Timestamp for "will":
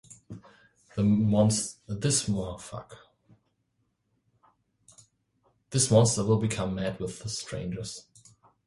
6.25-6.39